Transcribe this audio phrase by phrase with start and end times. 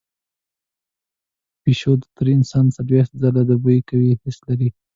[1.61, 4.69] پیشو تر انسان څلوېښت ځله د بوی قوي حس لري.